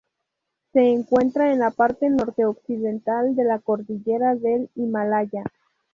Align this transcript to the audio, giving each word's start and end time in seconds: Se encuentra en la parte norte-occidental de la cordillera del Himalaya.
Se 0.73 0.79
encuentra 0.79 1.53
en 1.53 1.59
la 1.59 1.69
parte 1.69 2.09
norte-occidental 2.09 3.35
de 3.35 3.43
la 3.43 3.59
cordillera 3.59 4.33
del 4.33 4.67
Himalaya. 4.73 5.43